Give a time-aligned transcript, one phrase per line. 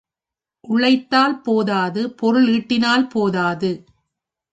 [0.63, 3.71] உழைத்தால் போதாது பொருள் ஈட்டினால் போதாது.